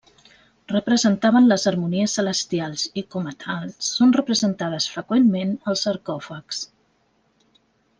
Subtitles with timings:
[0.69, 6.65] Representaven les harmonies celestials i com a tals són representades freqüentment als sarcòfags.